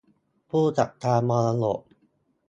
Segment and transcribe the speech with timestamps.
[0.49, 1.79] ผู้จัดการมรดก